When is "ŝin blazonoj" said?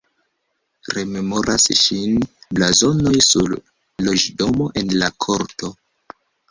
1.81-3.15